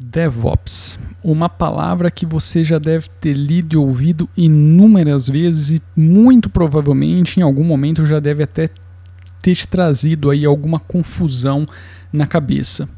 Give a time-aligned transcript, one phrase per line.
[0.00, 6.50] DevOps, uma palavra que você já deve ter lido e ouvido inúmeras vezes e muito
[6.50, 8.68] provavelmente em algum momento já deve até
[9.40, 11.64] ter te trazido aí alguma confusão
[12.12, 12.88] na cabeça.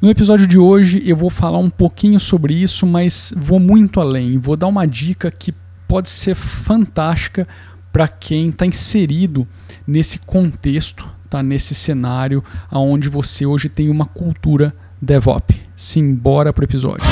[0.00, 4.38] No episódio de hoje eu vou falar um pouquinho sobre isso, mas vou muito além.
[4.38, 5.52] Vou dar uma dica que
[5.86, 7.46] pode ser fantástica
[7.92, 9.46] para quem está inserido
[9.86, 11.42] nesse contexto, tá?
[11.42, 15.54] nesse cenário onde você hoje tem uma cultura DevOps.
[15.74, 17.04] Simbora pro episódio.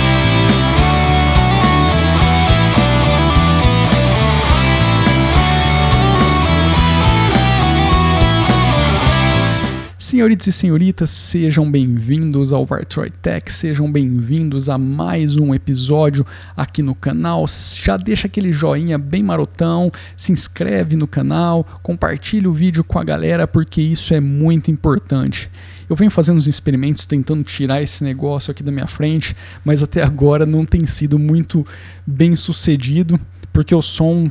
[10.17, 16.25] Senhoritas e senhoritas, sejam bem-vindos ao Vartroy Tech, sejam bem-vindos a mais um episódio
[16.57, 17.45] aqui no canal.
[17.85, 23.05] Já deixa aquele joinha bem marotão, se inscreve no canal, compartilha o vídeo com a
[23.05, 25.51] galera porque isso é muito importante.
[25.87, 30.03] Eu venho fazendo uns experimentos tentando tirar esse negócio aqui da minha frente, mas até
[30.03, 31.63] agora não tem sido muito
[32.07, 33.21] bem sucedido,
[33.53, 34.31] porque o som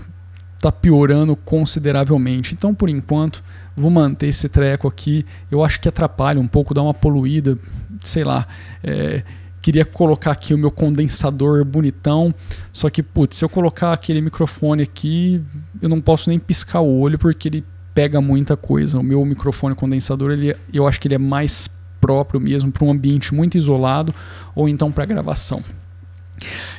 [0.66, 2.56] está piorando consideravelmente.
[2.56, 3.44] Então, por enquanto,
[3.76, 5.26] vou manter esse treco aqui.
[5.52, 7.58] Eu acho que atrapalha um pouco, dá uma poluída,
[8.02, 8.48] sei lá.
[8.84, 9.24] É,
[9.62, 12.34] queria colocar aqui o meu condensador bonitão,
[12.74, 15.42] só que, putz, se eu colocar aquele microfone aqui,
[15.82, 19.00] eu não posso nem piscar o olho porque ele pega muita coisa.
[19.00, 21.70] O meu microfone condensador, ele, eu acho que ele é mais
[22.02, 24.14] próprio mesmo para um ambiente muito isolado
[24.54, 25.64] ou então para gravação.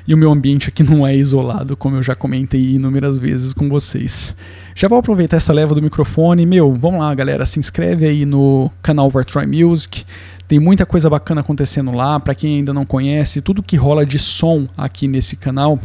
[0.07, 3.69] E o meu ambiente aqui não é isolado, como eu já comentei inúmeras vezes com
[3.69, 4.35] vocês.
[4.75, 6.45] Já vou aproveitar essa leva do microfone.
[6.47, 10.05] Meu, vamos lá, galera, se inscreve aí no canal Vartroy Music.
[10.47, 12.21] Tem muita coisa bacana acontecendo lá.
[12.21, 15.81] Para quem ainda não conhece, tudo que rola de som aqui nesse canal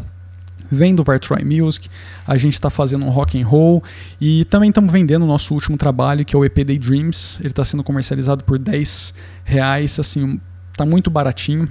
[0.71, 1.89] vem do Vartroy Music,
[2.25, 3.83] a gente está fazendo um rock and roll
[4.21, 7.39] e também estamos vendendo o nosso último trabalho, que é o EP Day Dreams.
[7.41, 9.13] Ele está sendo comercializado por 10
[9.43, 10.39] reais, assim,
[10.73, 11.67] tá muito baratinho.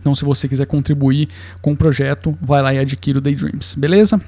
[0.00, 1.28] Então, se você quiser contribuir
[1.60, 4.20] com o projeto, vai lá e adquira o Daydreams, beleza?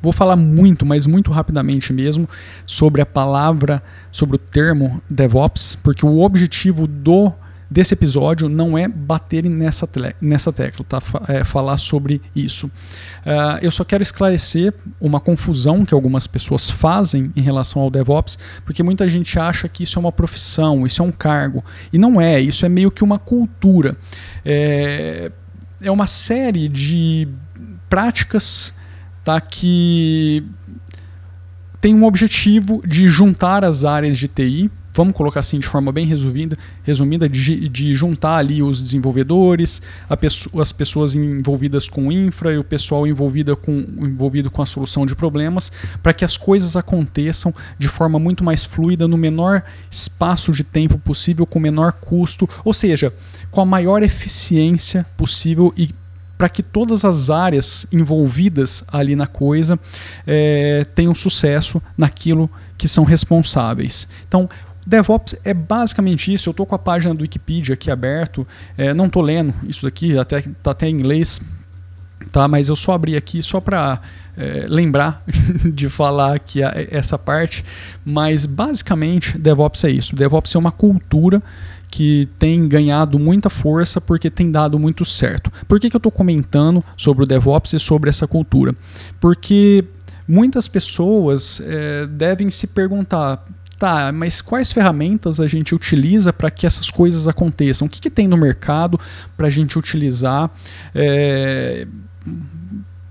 [0.00, 2.28] Vou falar muito, mas muito rapidamente mesmo,
[2.66, 7.32] sobre a palavra, sobre o termo DevOps, porque o objetivo do
[7.70, 9.88] desse episódio não é bater nessa,
[10.20, 11.02] nessa tecla, tá?
[11.28, 12.66] É falar sobre isso.
[12.66, 18.38] Uh, eu só quero esclarecer uma confusão que algumas pessoas fazem em relação ao DevOps,
[18.64, 21.62] porque muita gente acha que isso é uma profissão, isso é um cargo.
[21.92, 23.96] E não é, isso é meio que uma cultura.
[24.44, 25.30] É,
[25.80, 27.28] é uma série de
[27.88, 28.72] práticas
[29.22, 30.42] tá, que
[31.80, 36.06] tem um objetivo de juntar as áreas de TI vamos colocar assim de forma bem
[36.06, 39.80] resumida, resumida de, de juntar ali os desenvolvedores,
[40.18, 45.06] pessoa, as pessoas envolvidas com infra e o pessoal envolvido com, envolvido com a solução
[45.06, 45.70] de problemas,
[46.02, 50.98] para que as coisas aconteçam de forma muito mais fluida, no menor espaço de tempo
[50.98, 53.14] possível, com menor custo, ou seja,
[53.52, 55.90] com a maior eficiência possível e
[56.36, 59.78] para que todas as áreas envolvidas ali na coisa
[60.26, 64.06] é, tenham sucesso naquilo que são responsáveis.
[64.26, 64.48] Então,
[64.88, 66.48] DevOps é basicamente isso.
[66.48, 68.48] Eu estou com a página do Wikipedia aqui aberto.
[68.74, 71.42] É, não estou lendo isso daqui, até está até em inglês,
[72.32, 72.48] tá?
[72.48, 74.00] Mas eu só abri aqui só para
[74.34, 75.22] é, lembrar
[75.74, 77.62] de falar aqui a, essa parte.
[78.02, 80.16] Mas basicamente DevOps é isso.
[80.16, 81.42] DevOps é uma cultura
[81.90, 85.52] que tem ganhado muita força porque tem dado muito certo.
[85.68, 88.74] Por que, que eu estou comentando sobre o DevOps e sobre essa cultura?
[89.20, 89.84] Porque
[90.26, 93.44] muitas pessoas é, devem se perguntar:
[93.78, 97.86] Tá, mas quais ferramentas a gente utiliza para que essas coisas aconteçam?
[97.86, 98.98] O que, que tem no mercado
[99.36, 100.50] para a gente utilizar
[100.92, 101.86] é,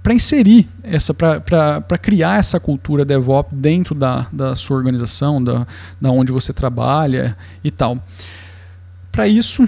[0.04, 5.66] para inserir essa, para criar essa cultura DevOps dentro da, da sua organização, da,
[6.02, 8.02] da onde você trabalha e tal.
[9.10, 9.68] Para isso,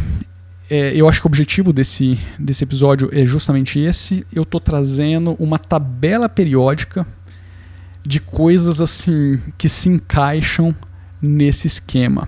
[0.70, 4.26] é, eu acho que o objetivo desse, desse episódio é justamente esse.
[4.34, 7.08] Eu estou trazendo uma tabela periódica
[8.06, 10.76] de coisas assim que se encaixam
[11.22, 12.28] nesse esquema.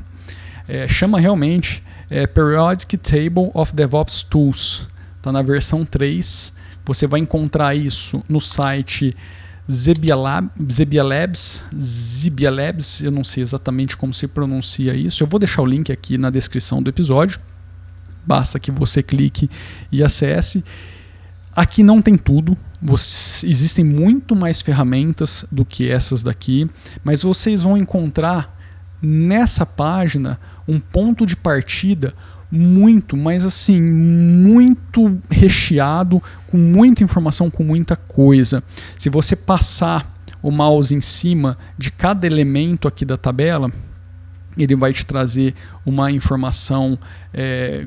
[0.68, 4.88] É, chama realmente é, Periodic Table of DevOps Tools.
[5.18, 6.54] Está na versão 3.
[6.86, 9.16] Você vai encontrar isso no site
[9.72, 15.24] Zebialab, Zebialabs, Zebialabs, eu não sei exatamente como se pronuncia isso.
[15.24, 17.40] Eu vou deixar o link aqui na descrição do episódio.
[18.26, 19.50] Basta que você clique
[19.92, 20.64] e acesse.
[21.56, 26.70] Aqui não tem tudo, você, existem muito mais ferramentas do que essas daqui,
[27.04, 28.58] mas vocês vão encontrar
[29.02, 32.14] nessa página um ponto de partida
[32.52, 38.62] muito, mas assim, muito recheado, com muita informação, com muita coisa.
[39.00, 43.72] Se você passar o mouse em cima de cada elemento aqui da tabela,
[44.58, 45.56] ele vai te trazer
[45.86, 47.00] uma informação
[47.34, 47.86] é,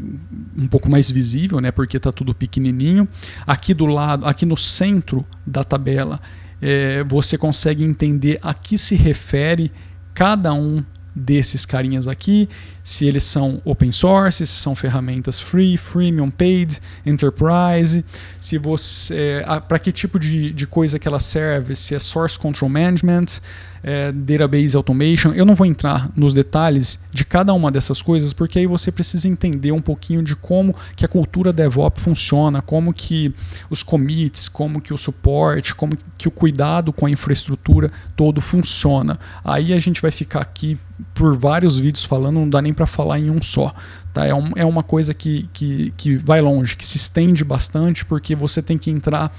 [0.56, 3.06] um pouco mais visível, né, porque está tudo pequenininho.
[3.46, 6.18] Aqui do lado, aqui no centro da tabela,
[6.62, 9.70] é, você consegue entender a que se refere
[10.14, 10.82] cada um
[11.14, 12.48] desses carinhas aqui,
[12.82, 18.04] se eles são open source, se são ferramentas free, freemium, paid, enterprise,
[18.40, 22.68] se você para que tipo de, de coisa que ela serve, se é source control
[22.68, 23.40] management,
[23.84, 25.32] é, database automation.
[25.32, 29.28] Eu não vou entrar nos detalhes de cada uma dessas coisas, porque aí você precisa
[29.28, 33.34] entender um pouquinho de como que a cultura DevOps funciona, como que
[33.68, 39.20] os commits, como que o suporte, como que o cuidado com a infraestrutura todo funciona.
[39.44, 40.78] Aí a gente vai ficar aqui
[41.12, 43.74] por vários vídeos falando, não dá nem para falar em um só.
[44.14, 44.24] Tá?
[44.24, 48.36] É, um, é uma coisa que, que, que vai longe, que se estende bastante, porque
[48.36, 49.36] você tem que entrar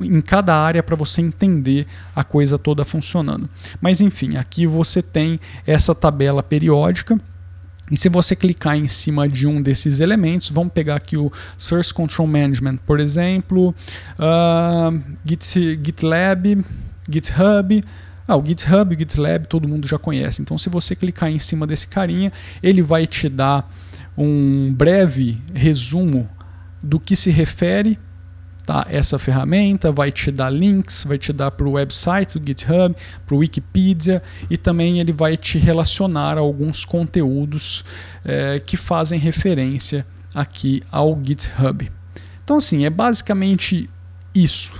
[0.00, 1.86] em cada área para você entender
[2.16, 3.50] a coisa toda funcionando.
[3.82, 7.20] Mas enfim, aqui você tem essa tabela periódica.
[7.90, 11.92] E se você clicar em cima de um desses elementos, vamos pegar aqui o Source
[11.92, 13.74] Control Management, por exemplo,
[14.18, 16.64] uh, Git, GitLab,
[17.10, 17.84] GitHub,
[18.26, 20.40] ah, o GitHub o GitLab todo mundo já conhece.
[20.40, 22.32] Então, se você clicar em cima desse carinha,
[22.62, 23.70] ele vai te dar
[24.16, 26.28] um breve resumo
[26.82, 27.98] do que se refere
[28.64, 32.94] tá, essa ferramenta, vai te dar links, vai te dar para o website do GitHub,
[33.26, 37.84] para o Wikipedia e também ele vai te relacionar a alguns conteúdos
[38.24, 41.90] é, que fazem referência aqui ao GitHub.
[42.42, 43.88] Então assim, é basicamente
[44.34, 44.72] isso.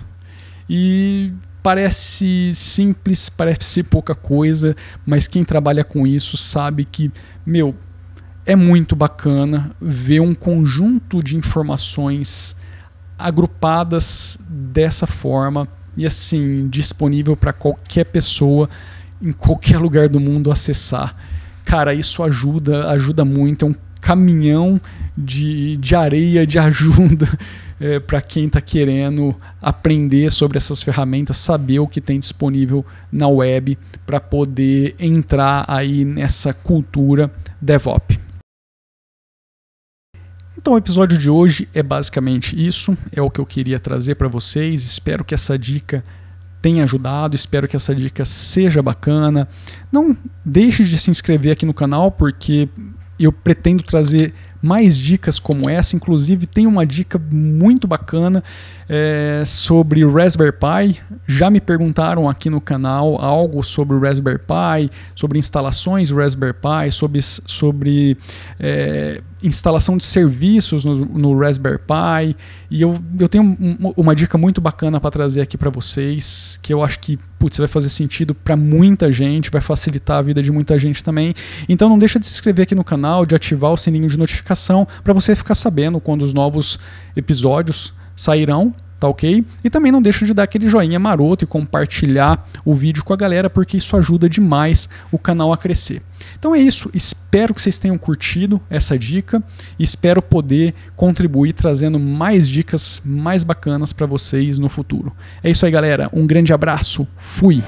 [0.68, 1.32] E
[1.62, 4.74] parece simples, parece pouca coisa,
[5.06, 7.10] mas quem trabalha com isso sabe que,
[7.44, 7.74] meu,
[8.46, 12.56] é muito bacana ver um conjunto de informações
[13.18, 18.68] agrupadas dessa forma e assim disponível para qualquer pessoa
[19.22, 21.16] em qualquer lugar do mundo acessar.
[21.64, 23.64] Cara, isso ajuda, ajuda muito.
[23.64, 24.78] É um caminhão
[25.16, 27.26] de, de areia de ajuda
[27.80, 33.28] é, para quem está querendo aprender sobre essas ferramentas, saber o que tem disponível na
[33.28, 38.23] web para poder entrar aí nessa cultura DevOps.
[40.64, 44.28] Então, o episódio de hoje é basicamente isso, é o que eu queria trazer para
[44.28, 44.82] vocês.
[44.82, 46.02] Espero que essa dica
[46.62, 49.46] tenha ajudado, espero que essa dica seja bacana.
[49.92, 52.66] Não deixe de se inscrever aqui no canal, porque
[53.20, 54.32] eu pretendo trazer
[54.62, 55.94] mais dicas como essa.
[55.96, 58.42] Inclusive, tem uma dica muito bacana
[58.88, 60.98] é, sobre Raspberry Pi.
[61.26, 66.90] Já me perguntaram aqui no canal algo sobre o Raspberry Pi, sobre instalações Raspberry Pi,
[66.90, 68.16] sobre, sobre
[68.58, 72.36] é, instalação de serviços no, no, Raspberry Pi.
[72.70, 76.72] E eu, eu tenho um, uma dica muito bacana para trazer aqui para vocês, que
[76.72, 80.50] eu acho que putz, vai fazer sentido para muita gente, vai facilitar a vida de
[80.50, 81.34] muita gente também.
[81.68, 84.88] Então não deixa de se inscrever aqui no canal, de ativar o sininho de notificação
[85.02, 86.78] para você ficar sabendo quando os novos
[87.14, 89.44] episódios sairão, tá ok?
[89.62, 93.16] E também não deixa de dar aquele joinha maroto e compartilhar o vídeo com a
[93.16, 96.00] galera, porque isso ajuda demais o canal a crescer.
[96.38, 99.42] Então é isso, espero que vocês tenham curtido essa dica
[99.78, 105.12] espero poder contribuir trazendo mais dicas mais bacanas para vocês no futuro.
[105.42, 106.10] É isso aí, galera.
[106.12, 107.06] Um grande abraço.
[107.16, 107.62] Fui.